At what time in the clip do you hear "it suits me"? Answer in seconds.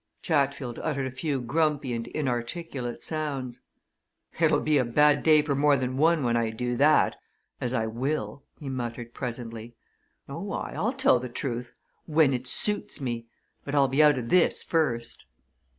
12.33-13.27